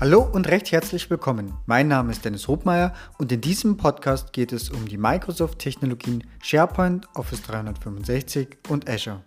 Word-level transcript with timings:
Hallo 0.00 0.22
und 0.22 0.48
recht 0.48 0.72
herzlich 0.72 1.10
willkommen. 1.10 1.52
Mein 1.66 1.86
Name 1.86 2.10
ist 2.10 2.24
Dennis 2.24 2.48
Hobmeier 2.48 2.94
und 3.18 3.30
in 3.32 3.42
diesem 3.42 3.76
Podcast 3.76 4.32
geht 4.32 4.50
es 4.50 4.70
um 4.70 4.88
die 4.88 4.96
Microsoft-Technologien 4.96 6.24
SharePoint, 6.42 7.06
Office 7.14 7.42
365 7.42 8.56
und 8.70 8.88
Azure. 8.88 9.22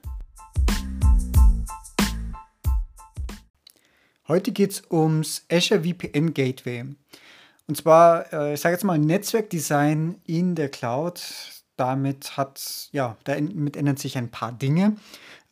Heute 4.28 4.51
geht 4.51 4.71
es 4.71 4.83
ums 4.89 5.46
Azure 5.51 5.83
VPN 5.83 6.33
Gateway. 6.33 6.86
Und 7.68 7.78
zwar, 7.78 8.33
äh, 8.33 8.55
ich 8.55 8.61
sage 8.61 8.74
jetzt 8.74 8.83
mal, 8.83 8.97
Netzwerkdesign 8.97 10.21
in 10.25 10.55
der 10.55 10.69
Cloud. 10.69 11.21
Damit 11.75 12.36
hat, 12.36 12.89
ja, 12.92 13.15
damit 13.25 13.78
ändern 13.78 13.97
sich 13.97 14.18
ein 14.18 14.32
paar 14.32 14.51
Dinge. 14.51 14.96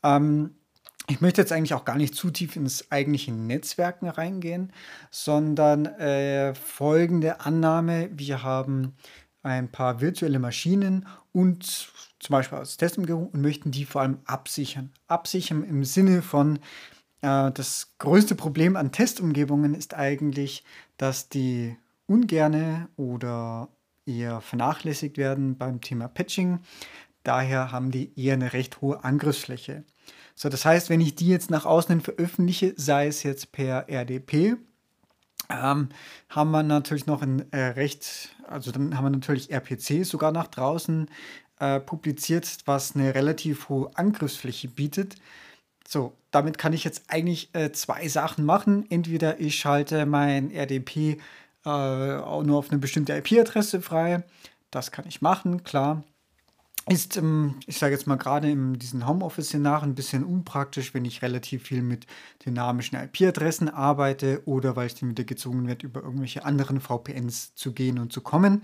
Ähm, 0.02 0.56
ich 1.12 1.20
möchte 1.20 1.42
jetzt 1.42 1.52
eigentlich 1.52 1.74
auch 1.74 1.84
gar 1.84 1.98
nicht 1.98 2.16
zu 2.16 2.32
tief 2.32 2.56
ins 2.56 2.90
eigentliche 2.90 3.34
Netzwerken 3.34 4.08
reingehen, 4.08 4.72
sondern 5.10 5.86
äh, 5.86 6.56
folgende 6.56 7.42
Annahme. 7.42 8.10
Wir 8.14 8.44
haben 8.44 8.94
ein 9.44 9.70
paar 9.70 10.00
virtuelle 10.00 10.40
Maschinen 10.40 11.06
und 11.34 11.92
zum 12.20 12.34
Beispiel 12.34 12.60
aus 12.60 12.78
Testumgebung 12.78 13.28
und 13.28 13.42
möchten 13.42 13.72
die 13.72 13.84
vor 13.84 14.02
allem 14.02 14.20
absichern. 14.26 14.92
Absichern 15.08 15.66
im 15.66 15.84
Sinne 15.84 16.22
von, 16.22 16.60
äh, 17.22 17.52
das 17.52 17.94
größte 17.98 18.36
Problem 18.36 18.78
an 18.78 18.94
Testumgebungen 18.94 19.76
ist 19.76 19.94
eigentlich, 19.94 20.64
dass 20.96 21.28
die 21.28 21.76
ungerne 22.08 22.88
oder 22.96 23.68
eher 24.06 24.40
vernachlässigt 24.40 25.18
werden 25.18 25.58
beim 25.58 25.82
Thema 25.82 26.08
Patching. 26.08 26.60
Daher 27.24 27.74
haben 27.74 27.92
die 27.92 28.18
eher 28.18 28.36
eine 28.36 28.54
recht 28.54 28.80
hohe 28.82 29.04
Angriffsfläche. 29.04 29.84
So, 30.36 30.50
das 30.50 30.66
heißt, 30.66 30.90
wenn 30.90 31.02
ich 31.02 31.16
die 31.16 31.28
jetzt 31.28 31.52
nach 31.52 31.66
außen 31.66 31.90
hin 31.90 32.02
veröffentliche, 32.02 32.74
sei 32.76 33.08
es 33.08 33.24
jetzt 33.24 33.52
per 33.52 33.88
RDP, 33.90 34.56
ähm, 35.50 35.90
haben 36.30 36.52
wir 36.52 36.64
natürlich 36.64 37.06
noch 37.06 37.22
ein 37.22 37.52
äh, 37.52 37.60
recht, 37.60 38.30
also 38.48 38.72
dann 38.72 38.98
haben 38.98 39.06
wir 39.06 39.10
natürlich 39.10 39.52
RPC 39.52 40.06
sogar 40.06 40.32
nach 40.32 40.48
draußen 40.48 41.10
äh, 41.60 41.80
publiziert, 41.80 42.58
was 42.66 42.96
eine 42.96 43.14
relativ 43.14 43.70
hohe 43.70 43.92
Angriffsfläche 43.96 44.70
bietet. 44.70 45.16
So, 45.88 46.14
damit 46.32 46.58
kann 46.58 46.74
ich 46.74 46.86
jetzt 46.86 47.04
eigentlich 47.10 47.54
äh, 47.54 47.72
zwei 47.72 48.08
Sachen 48.08 48.46
machen. 48.46 48.86
Entweder 48.90 49.40
ich 49.40 49.58
schalte 49.58 50.06
mein 50.06 50.52
RDP 50.52 51.20
äh, 51.66 51.70
auch 51.70 52.44
nur 52.44 52.58
auf 52.58 52.70
eine 52.70 52.80
bestimmte 52.80 53.14
IP-Adresse 53.14 53.82
frei. 53.82 54.24
Das 54.72 54.92
kann 54.92 55.06
ich 55.06 55.22
machen, 55.22 55.64
klar 55.64 56.04
ist, 56.90 57.18
ähm, 57.18 57.56
ich 57.68 57.78
sage 57.78 57.94
jetzt 57.94 58.08
mal 58.08 58.16
gerade 58.16 58.50
in 58.50 58.80
diesen 58.80 59.08
Homeoffice-Szenarien 59.08 59.92
ein 59.92 59.96
bisschen 59.96 60.24
unpraktisch, 60.24 60.94
wenn 60.94 61.06
ich 61.06 61.22
relativ 61.22 61.64
viel 61.64 61.82
mit 61.82 62.08
dynamischen 62.46 62.98
IP-Adressen 62.98 63.70
arbeite 63.70 64.42
oder 64.46 64.76
weil 64.76 64.88
ich 64.88 64.96
dann 64.96 65.10
wieder 65.10 65.24
gezwungen 65.24 65.68
werde, 65.68 65.86
über 65.86 66.02
irgendwelche 66.02 66.44
anderen 66.44 66.80
VPNs 66.80 67.54
zu 67.56 67.74
gehen 67.74 68.00
und 68.00 68.12
zu 68.12 68.22
kommen. 68.22 68.64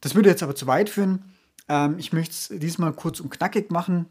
Das 0.00 0.14
würde 0.14 0.28
jetzt 0.28 0.42
aber 0.42 0.54
zu 0.54 0.66
weit 0.66 0.88
führen. 0.88 1.34
Ähm, 1.68 1.96
ich 1.98 2.12
möchte 2.12 2.32
es 2.32 2.60
diesmal 2.60 2.92
kurz 2.92 3.20
und 3.20 3.30
knackig 3.30 3.70
machen. 3.70 4.06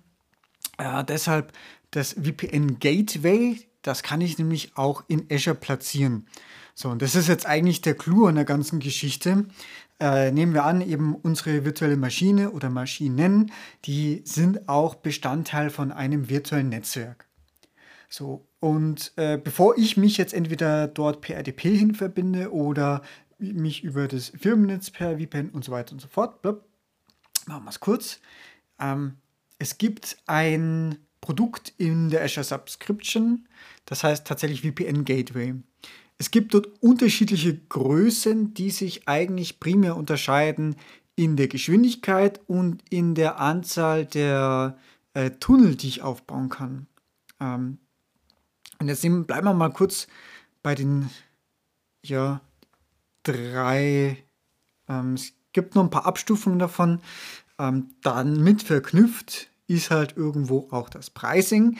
Äh, 0.77 1.03
deshalb 1.05 1.53
das 1.91 2.13
VPN 2.13 2.79
Gateway, 2.79 3.61
das 3.81 4.03
kann 4.03 4.19
ich 4.21 4.37
nämlich 4.37 4.75
auch 4.75 5.03
in 5.07 5.25
Azure 5.31 5.55
platzieren. 5.55 6.27
So, 6.75 6.89
und 6.89 7.01
das 7.01 7.15
ist 7.15 7.27
jetzt 7.27 7.47
eigentlich 7.47 7.81
der 7.81 7.95
Clou 7.95 8.27
an 8.27 8.35
der 8.35 8.45
ganzen 8.45 8.79
Geschichte 8.79 9.45
äh, 9.99 10.31
nehmen 10.31 10.53
wir 10.53 10.63
an, 10.63 10.81
eben 10.81 11.15
unsere 11.15 11.65
virtuelle 11.65 11.97
Maschine 11.97 12.51
oder 12.51 12.69
Maschinen, 12.69 13.51
die 13.85 14.21
sind 14.25 14.69
auch 14.69 14.95
Bestandteil 14.95 15.69
von 15.69 15.91
einem 15.91 16.29
virtuellen 16.29 16.69
Netzwerk. 16.69 17.27
So, 18.09 18.47
und 18.59 19.11
äh, 19.17 19.37
bevor 19.37 19.77
ich 19.77 19.97
mich 19.97 20.17
jetzt 20.17 20.33
entweder 20.33 20.87
dort 20.87 21.21
per 21.21 21.35
RDP 21.37 21.75
hin 21.75 21.95
verbinde 21.95 22.51
oder 22.53 23.01
mich 23.37 23.83
über 23.83 24.07
das 24.07 24.29
Firmennetz 24.29 24.89
per 24.89 25.17
VPN 25.19 25.49
und 25.49 25.63
so 25.63 25.71
weiter 25.71 25.91
und 25.93 25.99
so 25.99 26.07
fort, 26.07 26.41
blub, 26.41 26.63
machen 27.45 27.65
wir 27.65 27.69
es 27.69 27.79
kurz. 27.79 28.19
Ähm, 28.79 29.17
es 29.59 29.77
gibt 29.77 30.17
ein 30.25 30.97
Produkt 31.21 31.73
in 31.77 32.09
der 32.09 32.23
Azure 32.23 32.43
Subscription, 32.43 33.47
das 33.85 34.03
heißt 34.03 34.25
tatsächlich 34.25 34.61
VPN 34.61 35.03
Gateway. 35.03 35.55
Es 36.17 36.31
gibt 36.31 36.53
dort 36.53 36.67
unterschiedliche 36.81 37.55
Größen, 37.55 38.53
die 38.53 38.71
sich 38.71 39.07
eigentlich 39.07 39.59
primär 39.59 39.95
unterscheiden 39.95 40.75
in 41.15 41.35
der 41.35 41.47
Geschwindigkeit 41.47 42.41
und 42.47 42.83
in 42.89 43.15
der 43.15 43.39
Anzahl 43.39 44.05
der 44.05 44.77
äh, 45.13 45.31
Tunnel, 45.31 45.75
die 45.75 45.87
ich 45.87 46.01
aufbauen 46.01 46.49
kann. 46.49 46.87
Ähm, 47.39 47.79
und 48.79 48.87
jetzt 48.87 49.03
nehmen, 49.03 49.25
bleiben 49.25 49.47
wir 49.47 49.53
mal 49.53 49.69
kurz 49.69 50.07
bei 50.61 50.75
den 50.75 51.09
ja, 52.05 52.41
drei. 53.23 54.17
Ähm, 54.87 55.13
es 55.13 55.33
gibt 55.53 55.75
noch 55.75 55.83
ein 55.83 55.89
paar 55.89 56.05
Abstufungen 56.05 56.59
davon. 56.59 56.99
Ähm, 57.59 57.95
dann 58.01 58.43
mit 58.43 58.63
verknüpft 58.63 59.49
ist 59.67 59.91
halt 59.91 60.15
irgendwo 60.15 60.67
auch 60.71 60.89
das 60.89 61.09
Pricing. 61.09 61.77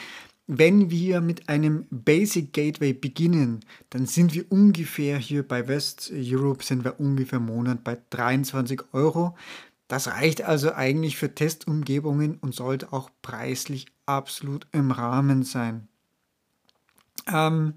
Wenn 0.50 0.90
wir 0.90 1.20
mit 1.20 1.50
einem 1.50 1.88
Basic 1.92 2.54
Gateway 2.54 2.94
beginnen, 2.94 3.66
dann 3.90 4.06
sind 4.06 4.34
wir 4.34 4.50
ungefähr 4.50 5.18
hier 5.18 5.46
bei 5.46 5.68
West 5.68 6.10
Europe 6.14 6.64
sind 6.64 6.86
wir 6.86 7.02
ungefähr 7.02 7.40
im 7.40 7.48
Monat 7.48 7.84
bei 7.84 7.98
23 8.12 8.82
Euro. 8.94 9.36
Das 9.90 10.08
reicht 10.08 10.42
also 10.42 10.72
eigentlich 10.72 11.18
für 11.18 11.36
Testumgebungen 11.36 12.38
und 12.38 12.56
sollte 12.56 12.94
auch 12.94 13.10
preislich 13.22 13.88
absolut 14.06 14.68
im 14.72 14.92
Rahmen 14.92 15.44
sein. 15.44 15.90
Ähm, 17.28 17.74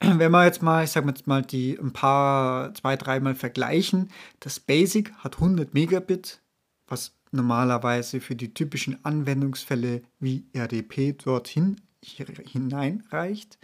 wenn 0.00 0.30
wir 0.30 0.44
jetzt 0.46 0.62
mal, 0.62 0.84
ich 0.84 0.90
sage 0.90 1.08
jetzt 1.08 1.26
mal, 1.26 1.42
die 1.42 1.78
ein 1.78 1.92
paar, 1.92 2.72
zwei, 2.72 2.96
dreimal 2.96 3.34
vergleichen, 3.34 4.10
das 4.40 4.60
Basic 4.60 5.12
hat 5.18 5.34
100 5.34 5.74
Megabit, 5.74 6.40
was 6.86 7.12
normalerweise 7.32 8.22
für 8.22 8.34
die 8.34 8.54
typischen 8.54 9.04
Anwendungsfälle 9.04 10.00
wie 10.20 10.46
RDP 10.54 11.12
dorthin 11.12 11.76
hineinreicht. 12.02 13.58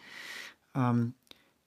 Ähm, 0.74 1.14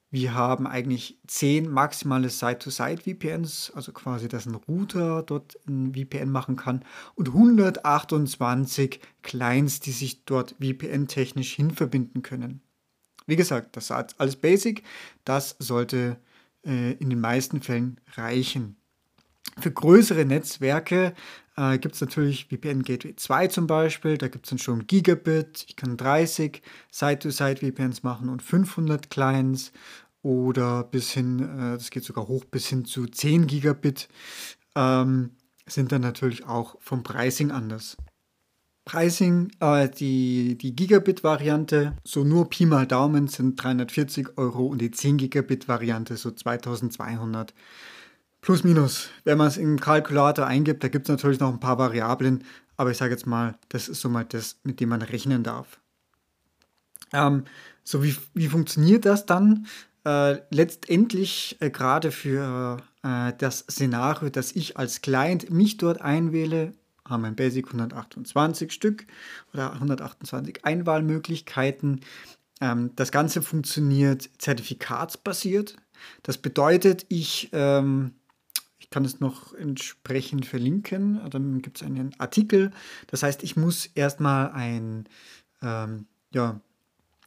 wir 0.09 0.33
haben 0.33 0.67
eigentlich 0.67 1.19
10 1.27 1.69
maximale 1.69 2.29
Side-to-Side-VPNs, 2.29 3.73
also 3.75 3.91
quasi, 3.91 4.29
dass 4.29 4.45
ein 4.45 4.55
Router 4.55 5.21
dort 5.21 5.59
ein 5.67 5.93
VPN 5.93 6.31
machen 6.31 6.55
kann 6.55 6.85
und 7.15 7.27
128 7.29 9.01
Clients, 9.21 9.81
die 9.81 9.91
sich 9.91 10.23
dort 10.23 10.55
VPN-technisch 10.61 11.53
hinverbinden 11.53 12.21
können. 12.21 12.61
Wie 13.25 13.35
gesagt, 13.35 13.75
das 13.75 13.85
ist 13.85 14.15
alles 14.17 14.37
Basic, 14.37 14.83
das 15.25 15.57
sollte 15.59 16.17
äh, 16.65 16.93
in 16.93 17.09
den 17.09 17.19
meisten 17.19 17.61
Fällen 17.61 17.99
reichen. 18.15 18.76
Für 19.59 19.71
größere 19.71 20.25
Netzwerke 20.25 21.13
äh, 21.57 21.77
gibt 21.79 21.95
es 21.95 22.01
natürlich 22.01 22.45
VPN 22.45 22.83
Gateway 22.83 23.15
2 23.15 23.47
zum 23.47 23.67
Beispiel, 23.67 24.17
da 24.17 24.27
gibt 24.27 24.45
es 24.45 24.51
dann 24.51 24.59
schon 24.59 24.87
Gigabit, 24.87 25.65
ich 25.67 25.75
kann 25.75 25.97
30 25.97 26.61
Side-to-Side-VPNs 26.91 28.03
machen 28.03 28.29
und 28.29 28.43
500 28.43 29.09
Clients 29.09 29.71
oder 30.21 30.83
bis 30.83 31.11
hin, 31.11 31.39
äh, 31.39 31.73
das 31.73 31.89
geht 31.89 32.03
sogar 32.03 32.27
hoch 32.27 32.45
bis 32.45 32.67
hin 32.67 32.85
zu 32.85 33.07
10 33.07 33.47
Gigabit, 33.47 34.07
ähm, 34.75 35.31
sind 35.65 35.91
dann 35.91 36.01
natürlich 36.01 36.45
auch 36.45 36.77
vom 36.79 37.03
Pricing 37.03 37.51
anders. 37.51 37.97
Pricing, 38.85 39.51
äh, 39.59 39.89
die, 39.89 40.57
die 40.57 40.75
Gigabit-Variante, 40.75 41.97
so 42.05 42.23
nur 42.23 42.49
Pi 42.49 42.65
mal 42.65 42.85
Daumen 42.85 43.27
sind 43.27 43.61
340 43.61 44.37
Euro 44.37 44.67
und 44.67 44.79
die 44.79 44.91
10 44.91 45.17
Gigabit-Variante 45.17 46.15
so 46.15 46.31
2200 46.31 47.51
Euro. 47.51 47.57
Plus, 48.41 48.63
minus. 48.63 49.09
Wenn 49.23 49.37
man 49.37 49.47
es 49.47 49.57
im 49.57 49.79
Kalkulator 49.79 50.45
eingibt, 50.45 50.83
da 50.83 50.87
gibt 50.87 51.07
es 51.07 51.09
natürlich 51.09 51.39
noch 51.39 51.51
ein 51.51 51.59
paar 51.59 51.77
Variablen, 51.77 52.43
aber 52.77 52.91
ich 52.91 52.97
sage 52.97 53.11
jetzt 53.11 53.27
mal, 53.27 53.55
das 53.69 53.89
ist 53.89 54.01
so 54.01 54.09
mal 54.09 54.25
das, 54.25 54.59
mit 54.63 54.79
dem 54.79 54.89
man 54.89 55.01
rechnen 55.01 55.43
darf. 55.43 55.79
Ähm, 57.13 57.45
so, 57.83 58.03
wie, 58.03 58.15
wie 58.33 58.47
funktioniert 58.47 59.05
das 59.05 59.25
dann? 59.25 59.67
Äh, 60.05 60.41
letztendlich 60.51 61.57
äh, 61.59 61.69
gerade 61.69 62.11
für 62.11 62.77
äh, 63.03 63.33
das 63.37 63.59
Szenario, 63.69 64.29
dass 64.29 64.51
ich 64.53 64.77
als 64.77 65.01
Client 65.01 65.49
mich 65.49 65.77
dort 65.77 66.01
einwähle, 66.01 66.73
haben 67.05 67.23
wir 67.23 67.27
ein 67.27 67.35
Basic 67.35 67.67
128 67.67 68.71
Stück 68.71 69.05
oder 69.53 69.73
128 69.73 70.63
Einwahlmöglichkeiten. 70.63 72.01
Ähm, 72.61 72.91
das 72.95 73.11
Ganze 73.11 73.41
funktioniert 73.41 74.29
zertifikatsbasiert. 74.37 75.75
Das 76.23 76.37
bedeutet, 76.37 77.05
ich 77.09 77.49
ähm, 77.53 78.13
ich 78.87 78.91
kann 78.91 79.03
es 79.03 79.19
noch 79.19 79.53
entsprechend 79.53 80.45
verlinken. 80.45 81.19
Dann 81.29 81.61
gibt 81.61 81.77
es 81.77 81.83
einen 81.83 82.17
Artikel. 82.19 82.71
Das 83.07 83.21
heißt, 83.21 83.43
ich 83.43 83.57
muss 83.57 83.85
erstmal 83.95 84.51
ein, 84.51 85.09
ähm, 85.61 86.05
ja, 86.33 86.61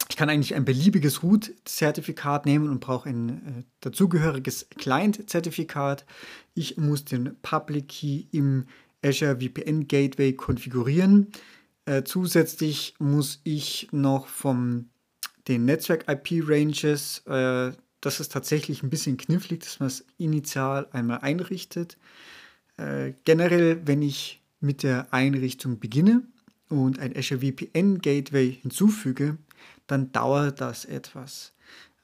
ich 0.09 0.15
kann 0.17 0.27
eigentlich 0.27 0.55
ein 0.55 0.65
beliebiges 0.65 1.21
Root-Zertifikat 1.21 2.47
nehmen 2.47 2.67
und 2.67 2.79
brauche 2.79 3.07
ein 3.07 3.29
äh, 3.29 3.63
dazugehöriges 3.81 4.69
Client-Zertifikat. 4.75 6.07
Ich 6.55 6.77
muss 6.77 7.05
den 7.05 7.35
Public 7.43 7.89
Key 7.89 8.23
im 8.31 8.65
Azure 9.05 9.39
VPN 9.39 9.87
Gateway 9.87 10.33
konfigurieren. 10.33 11.27
Äh, 11.85 12.03
zusätzlich 12.03 12.95
muss 12.97 13.39
ich 13.43 13.87
noch 13.91 14.25
vom 14.25 14.89
den 15.47 15.65
Netzwerk 15.65 16.05
IP 16.09 16.43
Ranges 16.47 17.19
äh, 17.27 17.71
das 18.01 18.19
ist 18.19 18.31
tatsächlich 18.31 18.83
ein 18.83 18.89
bisschen 18.89 19.17
knifflig, 19.17 19.61
dass 19.61 19.79
man 19.79 19.87
es 19.87 20.05
initial 20.17 20.87
einmal 20.91 21.19
einrichtet. 21.19 21.97
Äh, 22.77 23.13
generell, 23.25 23.85
wenn 23.85 24.01
ich 24.01 24.41
mit 24.59 24.83
der 24.83 25.13
Einrichtung 25.13 25.79
beginne 25.79 26.23
und 26.69 26.99
ein 26.99 27.15
Azure 27.15 27.41
VPN 27.41 27.99
Gateway 27.99 28.57
hinzufüge, 28.61 29.37
dann 29.87 30.11
dauert 30.11 30.61
das 30.61 30.85
etwas. 30.85 31.53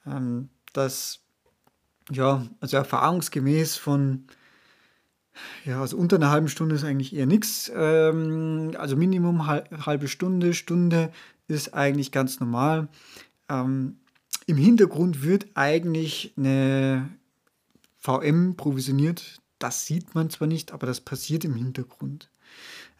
Ähm, 0.05 0.49
das, 0.73 1.19
ja, 2.11 2.45
also 2.59 2.77
erfahrungsgemäß 2.77 3.77
von, 3.77 4.25
ja, 5.65 5.81
also 5.81 5.97
unter 5.97 6.17
einer 6.17 6.31
halben 6.31 6.47
Stunde 6.47 6.75
ist 6.75 6.83
eigentlich 6.83 7.15
eher 7.15 7.25
nichts. 7.25 7.71
Ähm, 7.73 8.73
also 8.77 8.95
Minimum 8.95 9.47
halbe 9.47 10.07
Stunde, 10.07 10.53
Stunde 10.53 11.11
ist 11.47 11.73
eigentlich 11.73 12.11
ganz 12.11 12.39
normal. 12.39 12.87
Ähm, 13.49 13.97
Im 14.47 14.57
Hintergrund 14.57 15.23
wird 15.23 15.45
eigentlich 15.55 16.33
eine 16.37 17.09
VM 17.97 18.55
provisioniert. 18.55 19.41
Das 19.59 19.85
sieht 19.85 20.15
man 20.15 20.29
zwar 20.29 20.47
nicht, 20.47 20.71
aber 20.71 20.87
das 20.87 21.01
passiert 21.01 21.43
im 21.43 21.53
Hintergrund. 21.53 22.31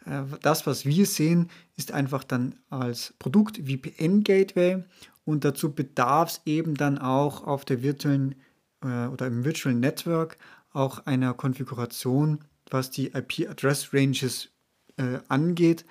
Äh, 0.04 0.22
das, 0.42 0.66
was 0.66 0.84
wir 0.84 1.06
sehen, 1.06 1.48
ist 1.76 1.92
einfach 1.92 2.22
dann 2.22 2.54
als 2.68 3.14
Produkt 3.18 3.56
VPN 3.56 4.24
Gateway 4.24 4.84
und 5.24 5.44
dazu 5.44 5.72
bedarf 5.72 6.30
es 6.32 6.40
eben 6.44 6.74
dann 6.74 6.98
auch 6.98 7.46
auf 7.46 7.64
der 7.64 7.82
virtuellen 7.82 8.34
äh, 8.82 9.06
oder 9.06 9.26
im 9.26 9.44
Virtual 9.44 9.74
Network 9.74 10.36
auch 10.72 11.06
einer 11.06 11.32
Konfiguration, 11.32 12.44
was 12.70 12.90
die 12.90 13.06
IP-Address 13.06 13.94
Ranges 13.94 14.50
äh, 14.98 15.20
angeht, 15.28 15.86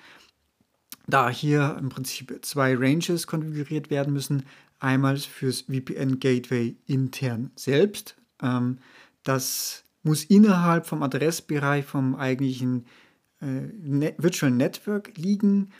da 1.08 1.30
hier 1.30 1.76
im 1.80 1.88
Prinzip 1.88 2.38
zwei 2.42 2.76
Ranges 2.76 3.26
konfiguriert 3.26 3.90
werden 3.90 4.12
müssen. 4.12 4.44
Einmal 4.80 5.16
fürs 5.16 5.62
VPN 5.62 6.20
Gateway 6.20 6.76
intern 6.86 7.50
selbst. 7.56 8.16
Ähm, 8.42 8.78
das 9.24 9.84
muss 10.02 10.24
innerhalb 10.24 10.86
vom 10.86 11.02
Adressbereich 11.02 11.84
vom 11.84 12.14
eigentlichen 12.14 12.86
äh, 13.40 13.46
Net 13.46 14.14
Virtual 14.18 14.50
Network 14.50 15.16
liegen, 15.16 15.70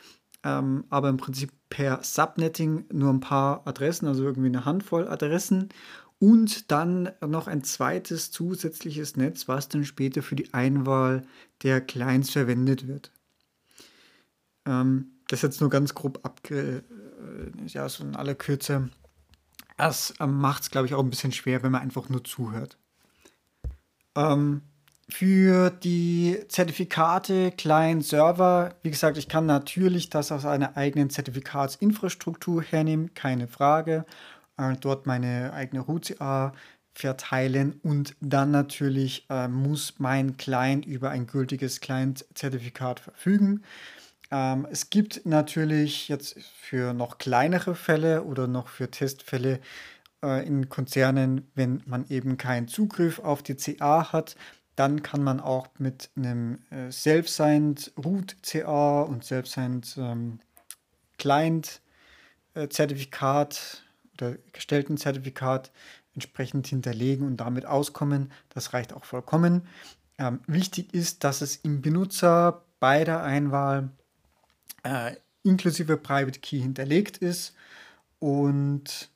ähm, 0.43 0.85
aber 0.89 1.09
im 1.09 1.17
Prinzip 1.17 1.51
per 1.69 2.03
Subnetting 2.03 2.85
nur 2.91 3.11
ein 3.11 3.19
paar 3.19 3.65
Adressen, 3.67 4.07
also 4.07 4.23
irgendwie 4.23 4.47
eine 4.47 4.65
Handvoll 4.65 5.07
Adressen 5.07 5.69
und 6.19 6.69
dann 6.71 7.11
noch 7.25 7.47
ein 7.47 7.63
zweites 7.63 8.31
zusätzliches 8.31 9.15
Netz, 9.15 9.47
was 9.47 9.69
dann 9.69 9.85
später 9.85 10.21
für 10.21 10.35
die 10.35 10.53
Einwahl 10.53 11.25
der 11.63 11.79
Clients 11.79 12.31
verwendet 12.31 12.87
wird. 12.87 13.11
Ähm, 14.65 15.11
das 15.29 15.41
jetzt 15.41 15.61
nur 15.61 15.69
ganz 15.69 15.93
grob 15.95 16.19
abge... 16.23 16.83
Äh, 17.19 17.67
ja, 17.67 17.87
so 17.89 18.03
in 18.03 18.15
aller 18.15 18.35
Kürze. 18.35 18.89
Das 19.77 20.13
ähm, 20.19 20.39
macht 20.39 20.63
es, 20.63 20.71
glaube 20.71 20.87
ich, 20.87 20.93
auch 20.93 21.03
ein 21.03 21.09
bisschen 21.09 21.31
schwer, 21.31 21.63
wenn 21.63 21.71
man 21.71 21.81
einfach 21.81 22.09
nur 22.09 22.23
zuhört. 22.23 22.77
Ähm, 24.15 24.61
für 25.09 25.71
die 25.71 26.37
Zertifikate, 26.49 27.51
Client, 27.51 28.05
Server, 28.05 28.75
wie 28.83 28.91
gesagt, 28.91 29.17
ich 29.17 29.27
kann 29.27 29.45
natürlich 29.45 30.09
das 30.09 30.31
aus 30.31 30.45
einer 30.45 30.77
eigenen 30.77 31.09
Zertifikatsinfrastruktur 31.09 32.61
hernehmen, 32.61 33.13
keine 33.15 33.47
Frage. 33.47 34.05
Äh, 34.57 34.75
dort 34.79 35.07
meine 35.07 35.53
eigene 35.53 35.81
RUCA 35.81 36.53
verteilen 36.93 37.79
und 37.81 38.15
dann 38.19 38.51
natürlich 38.51 39.25
äh, 39.29 39.47
muss 39.47 39.95
mein 39.99 40.37
Client 40.37 40.85
über 40.85 41.09
ein 41.09 41.27
gültiges 41.27 41.79
Client-Zertifikat 41.79 42.99
verfügen. 42.99 43.63
Ähm, 44.31 44.67
es 44.69 44.89
gibt 44.89 45.25
natürlich 45.25 46.07
jetzt 46.07 46.39
für 46.41 46.93
noch 46.93 47.17
kleinere 47.17 47.75
Fälle 47.75 48.23
oder 48.23 48.47
noch 48.47 48.67
für 48.67 48.91
Testfälle 48.91 49.59
äh, 50.23 50.45
in 50.45 50.69
Konzernen, 50.69 51.49
wenn 51.55 51.81
man 51.85 52.05
eben 52.09 52.37
keinen 52.37 52.67
Zugriff 52.67 53.19
auf 53.19 53.43
die 53.43 53.55
CA 53.55 54.11
hat, 54.11 54.35
dann 54.75 55.03
kann 55.03 55.23
man 55.23 55.39
auch 55.39 55.67
mit 55.77 56.09
einem 56.15 56.59
äh, 56.69 56.91
Self-Signed 56.91 57.91
Root 57.97 58.37
CA 58.43 59.01
und 59.01 59.25
Self-Signed 59.25 59.95
ähm, 59.97 60.39
Client 61.17 61.81
äh, 62.53 62.69
Zertifikat 62.69 63.83
oder 64.13 64.35
gestellten 64.53 64.97
Zertifikat 64.97 65.71
entsprechend 66.13 66.67
hinterlegen 66.67 67.25
und 67.27 67.37
damit 67.37 67.65
auskommen. 67.65 68.31
Das 68.49 68.73
reicht 68.73 68.93
auch 68.93 69.05
vollkommen. 69.05 69.67
Ähm, 70.17 70.41
wichtig 70.47 70.93
ist, 70.93 71.23
dass 71.23 71.41
es 71.41 71.57
im 71.57 71.81
Benutzer 71.81 72.63
bei 72.79 73.03
der 73.03 73.23
Einwahl 73.23 73.89
äh, 74.83 75.15
inklusive 75.43 75.97
Private 75.97 76.39
Key 76.39 76.59
hinterlegt 76.59 77.17
ist. 77.17 77.55
Und 78.19 79.09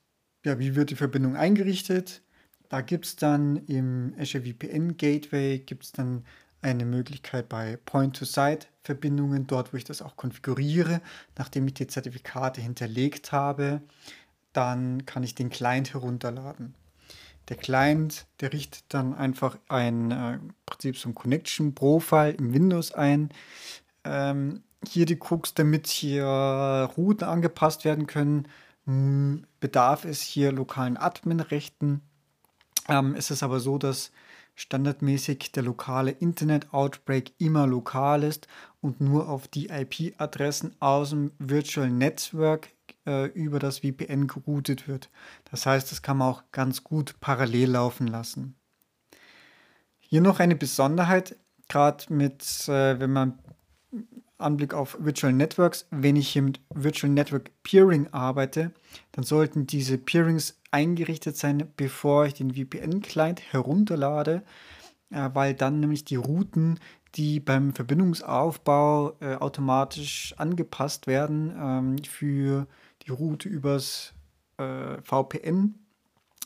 ja, 0.44 0.58
wie 0.58 0.74
wird 0.74 0.90
die 0.90 0.96
Verbindung 0.96 1.36
eingerichtet? 1.36 2.22
Da 2.68 2.80
gibt 2.80 3.06
es 3.06 3.16
dann 3.16 3.56
im 3.66 4.14
Azure 4.18 4.44
VPN 4.44 4.96
Gateway 4.96 5.58
gibt 5.58 5.84
es 5.84 5.92
dann 5.92 6.24
eine 6.62 6.86
Möglichkeit 6.86 7.48
bei 7.48 7.78
Point-to-Site-Verbindungen, 7.84 9.46
dort 9.46 9.72
wo 9.72 9.76
ich 9.76 9.84
das 9.84 10.00
auch 10.00 10.16
konfiguriere, 10.16 11.02
nachdem 11.36 11.66
ich 11.66 11.74
die 11.74 11.86
Zertifikate 11.86 12.62
hinterlegt 12.62 13.32
habe, 13.32 13.82
dann 14.54 15.04
kann 15.04 15.22
ich 15.22 15.34
den 15.34 15.50
Client 15.50 15.92
herunterladen. 15.92 16.74
Der 17.48 17.56
Client, 17.58 18.24
der 18.40 18.54
richtet 18.54 18.84
dann 18.88 19.14
einfach 19.14 19.58
ein 19.68 20.10
äh, 20.10 20.38
Prinzip 20.64 20.96
so 20.96 21.10
ein 21.10 21.14
Connection 21.14 21.74
Profile 21.74 22.30
im 22.30 22.54
Windows 22.54 22.92
ein. 22.92 23.28
Ähm, 24.04 24.62
hier 24.88 25.06
die 25.06 25.18
Cooks, 25.18 25.54
damit 25.54 25.86
hier 25.86 26.90
Routen 26.96 27.28
angepasst 27.28 27.84
werden 27.84 28.06
können, 28.06 28.48
bedarf 29.60 30.04
es 30.04 30.20
hier 30.22 30.52
lokalen 30.52 30.96
Admin-Rechten. 30.96 32.02
Ähm, 32.88 33.14
es 33.16 33.30
ist 33.30 33.42
aber 33.42 33.60
so, 33.60 33.78
dass 33.78 34.10
standardmäßig 34.54 35.52
der 35.52 35.62
lokale 35.62 36.10
Internet-Outbreak 36.10 37.32
immer 37.38 37.66
lokal 37.66 38.22
ist 38.22 38.46
und 38.80 39.00
nur 39.00 39.28
auf 39.28 39.48
die 39.48 39.68
IP-Adressen 39.68 40.76
aus 40.80 41.10
dem 41.10 41.32
Virtual 41.38 41.90
Network 41.90 42.68
äh, 43.06 43.26
über 43.26 43.58
das 43.58 43.80
VPN 43.80 44.26
geroutet 44.26 44.86
wird. 44.86 45.10
Das 45.50 45.66
heißt, 45.66 45.90
das 45.90 46.02
kann 46.02 46.18
man 46.18 46.28
auch 46.28 46.42
ganz 46.52 46.84
gut 46.84 47.16
parallel 47.20 47.70
laufen 47.70 48.06
lassen. 48.06 48.54
Hier 49.98 50.20
noch 50.20 50.38
eine 50.38 50.54
Besonderheit, 50.54 51.36
gerade 51.68 52.12
mit, 52.12 52.68
äh, 52.68 53.00
wenn 53.00 53.12
man 53.12 53.38
Anblick 54.44 54.74
auf 54.74 54.96
Virtual 55.00 55.32
Networks, 55.32 55.86
wenn 55.90 56.16
ich 56.16 56.28
hier 56.28 56.42
mit 56.42 56.60
Virtual 56.70 57.10
Network 57.12 57.50
Peering 57.62 58.08
arbeite, 58.12 58.72
dann 59.12 59.24
sollten 59.24 59.66
diese 59.66 59.98
Peerings 59.98 60.60
eingerichtet 60.70 61.36
sein, 61.36 61.72
bevor 61.76 62.26
ich 62.26 62.34
den 62.34 62.54
VPN-Client 62.54 63.40
herunterlade, 63.52 64.42
äh, 65.10 65.30
weil 65.32 65.54
dann 65.54 65.80
nämlich 65.80 66.04
die 66.04 66.16
Routen, 66.16 66.78
die 67.14 67.40
beim 67.40 67.74
Verbindungsaufbau 67.74 69.16
äh, 69.20 69.36
automatisch 69.36 70.34
angepasst 70.36 71.06
werden 71.06 71.54
ähm, 71.56 71.96
für 72.04 72.66
die 73.06 73.10
Route 73.10 73.48
übers 73.48 74.14
äh, 74.58 75.00
VPN, 75.02 75.74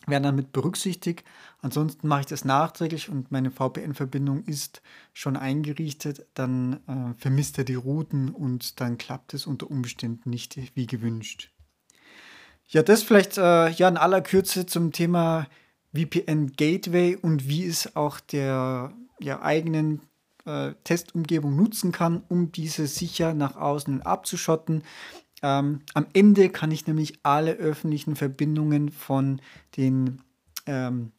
werden 0.09 0.25
dann 0.25 0.37
mit 0.37 0.53
berücksichtigt. 0.53 1.25
Ansonsten 1.61 2.09
mache 2.09 2.21
ich 2.21 2.27
das 2.27 2.45
nachträglich 2.45 3.09
und 3.09 3.31
meine 3.31 3.51
VPN-Verbindung 3.51 4.45
ist 4.45 4.83
schon 5.13 5.37
eingerichtet, 5.37 6.27
dann 6.35 6.81
äh, 6.87 7.21
vermisst 7.21 7.59
er 7.59 7.65
die 7.65 7.75
Routen 7.75 8.31
und 8.31 8.81
dann 8.81 8.99
klappt 8.99 9.35
es 9.35 9.47
unter 9.47 9.71
Umständen 9.71 10.31
nicht 10.31 10.59
wie 10.75 10.87
gewünscht. 10.87 11.51
Ja, 12.69 12.83
das 12.83 13.03
vielleicht 13.03 13.39
äh, 13.39 13.71
ja 13.71 13.89
in 13.89 13.97
aller 13.97 14.21
Kürze 14.21 14.67
zum 14.67 14.93
Thema 14.93 15.47
VPN 15.95 16.53
Gateway 16.53 17.17
und 17.17 17.49
wie 17.49 17.65
es 17.65 17.97
auch 17.97 18.21
der 18.21 18.93
ja, 19.21 19.41
eigenen 19.41 20.03
äh, 20.45 20.75
Testumgebung 20.85 21.57
nutzen 21.57 21.93
kann, 21.93 22.23
um 22.29 22.53
diese 22.53 22.87
sicher 22.87 23.35
nach 23.35 23.57
außen 23.57 24.03
abzuschotten. 24.03 24.83
Ähm, 25.43 25.81
am 25.95 26.07
Ende 26.13 26.51
kann 26.51 26.71
ich 26.71 26.87
nämlich 26.87 27.21
alle 27.23 27.53
öffentlichen 27.53 28.17
Verbindungen 28.17 28.91
von 28.91 29.41
den 29.77 30.21
ähm, 30.67 31.13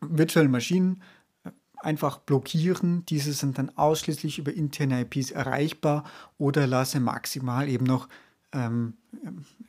virtuellen 0.00 0.50
Maschinen 0.50 1.02
äh, 1.44 1.50
einfach 1.76 2.18
blockieren. 2.18 3.04
Diese 3.06 3.32
sind 3.32 3.58
dann 3.58 3.76
ausschließlich 3.76 4.38
über 4.38 4.52
interne 4.52 5.02
IPs 5.02 5.30
erreichbar 5.30 6.04
oder 6.36 6.66
lasse 6.66 7.00
maximal 7.00 7.68
eben 7.68 7.84
noch 7.84 8.08
ähm, 8.52 8.94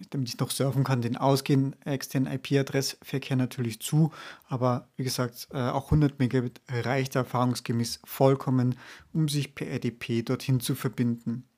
damit 0.09 0.29
ich 0.29 0.39
noch 0.39 0.51
surfen 0.51 0.83
kann, 0.83 1.01
den 1.01 1.17
ausgehenden 1.17 1.75
externen 1.83 2.31
IP-Adressverkehr 2.33 3.35
natürlich 3.35 3.81
zu. 3.81 4.11
Aber 4.47 4.87
wie 4.95 5.03
gesagt, 5.03 5.49
äh, 5.51 5.57
auch 5.57 5.85
100 5.85 6.19
Megabit 6.19 6.61
reicht 6.69 7.15
erfahrungsgemäß 7.15 7.99
vollkommen, 8.05 8.75
um 9.13 9.27
sich 9.27 9.55
per 9.55 9.67
RDP 9.67 10.21
dorthin 10.21 10.59
zu 10.59 10.75
verbinden. 10.75 11.48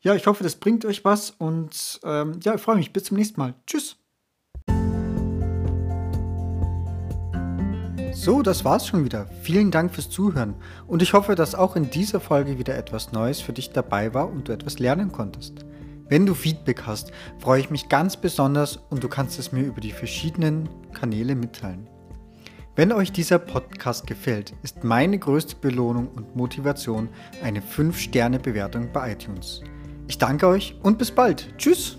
Ja, 0.00 0.14
ich 0.14 0.26
hoffe, 0.26 0.44
das 0.44 0.56
bringt 0.56 0.84
euch 0.84 1.04
was 1.04 1.30
und 1.30 2.00
ähm, 2.04 2.38
ja, 2.42 2.54
ich 2.54 2.60
freue 2.60 2.76
mich. 2.76 2.92
Bis 2.92 3.04
zum 3.04 3.16
nächsten 3.16 3.40
Mal. 3.40 3.54
Tschüss. 3.66 3.96
So, 8.12 8.42
das 8.42 8.64
war's 8.64 8.86
schon 8.86 9.04
wieder. 9.04 9.26
Vielen 9.42 9.70
Dank 9.70 9.94
fürs 9.94 10.10
Zuhören 10.10 10.54
und 10.86 11.02
ich 11.02 11.12
hoffe, 11.12 11.34
dass 11.34 11.54
auch 11.54 11.76
in 11.76 11.90
dieser 11.90 12.18
Folge 12.18 12.58
wieder 12.58 12.76
etwas 12.76 13.12
Neues 13.12 13.40
für 13.40 13.52
dich 13.52 13.70
dabei 13.70 14.14
war 14.14 14.28
und 14.28 14.48
du 14.48 14.52
etwas 14.52 14.78
lernen 14.78 15.12
konntest. 15.12 15.64
Wenn 16.08 16.24
du 16.24 16.34
Feedback 16.34 16.82
hast, 16.86 17.12
freue 17.38 17.60
ich 17.60 17.70
mich 17.70 17.88
ganz 17.88 18.16
besonders 18.16 18.76
und 18.90 19.02
du 19.02 19.08
kannst 19.08 19.38
es 19.38 19.52
mir 19.52 19.64
über 19.64 19.80
die 19.80 19.92
verschiedenen 19.92 20.68
Kanäle 20.92 21.34
mitteilen. 21.34 21.88
Wenn 22.74 22.92
euch 22.92 23.10
dieser 23.10 23.38
Podcast 23.38 24.06
gefällt, 24.06 24.52
ist 24.62 24.84
meine 24.84 25.18
größte 25.18 25.56
Belohnung 25.56 26.08
und 26.08 26.36
Motivation 26.36 27.08
eine 27.42 27.60
5-Sterne-Bewertung 27.60 28.92
bei 28.92 29.12
iTunes. 29.12 29.62
Ich 30.08 30.18
danke 30.18 30.46
euch 30.46 30.74
und 30.82 30.98
bis 30.98 31.10
bald. 31.10 31.56
Tschüss! 31.58 31.98